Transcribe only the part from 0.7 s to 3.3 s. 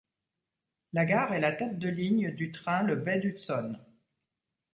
La gare est la tête de ligne du train Le Baie